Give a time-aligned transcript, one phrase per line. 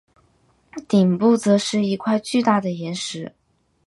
[0.87, 3.35] 顶部则是一块巨大的岩石。